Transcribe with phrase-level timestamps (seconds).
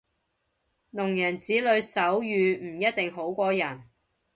[0.93, 3.83] 聾人子女手語唔一定好過人